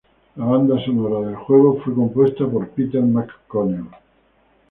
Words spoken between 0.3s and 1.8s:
La banda sonora del juego